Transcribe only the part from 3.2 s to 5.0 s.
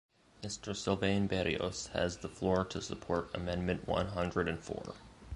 amendment one hundred and four.